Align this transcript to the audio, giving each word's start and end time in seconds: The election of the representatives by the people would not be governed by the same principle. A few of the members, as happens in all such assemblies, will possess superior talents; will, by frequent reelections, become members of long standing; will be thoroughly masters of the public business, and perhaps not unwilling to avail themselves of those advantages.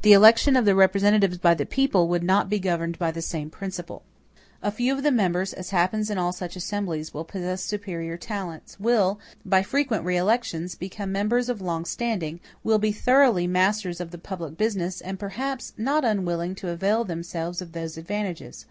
The 0.00 0.14
election 0.14 0.56
of 0.56 0.64
the 0.64 0.74
representatives 0.74 1.36
by 1.36 1.52
the 1.52 1.66
people 1.66 2.08
would 2.08 2.22
not 2.22 2.48
be 2.48 2.58
governed 2.58 2.98
by 2.98 3.10
the 3.10 3.20
same 3.20 3.50
principle. 3.50 4.00
A 4.62 4.70
few 4.70 4.94
of 4.94 5.02
the 5.02 5.10
members, 5.10 5.52
as 5.52 5.68
happens 5.68 6.08
in 6.08 6.16
all 6.16 6.32
such 6.32 6.56
assemblies, 6.56 7.12
will 7.12 7.24
possess 7.26 7.62
superior 7.62 8.16
talents; 8.16 8.80
will, 8.80 9.20
by 9.44 9.62
frequent 9.62 10.06
reelections, 10.06 10.76
become 10.78 11.12
members 11.12 11.50
of 11.50 11.60
long 11.60 11.84
standing; 11.84 12.40
will 12.64 12.78
be 12.78 12.90
thoroughly 12.90 13.46
masters 13.46 14.00
of 14.00 14.12
the 14.12 14.16
public 14.16 14.56
business, 14.56 15.02
and 15.02 15.18
perhaps 15.20 15.74
not 15.76 16.06
unwilling 16.06 16.54
to 16.54 16.70
avail 16.70 17.04
themselves 17.04 17.60
of 17.60 17.72
those 17.72 17.98
advantages. 17.98 18.64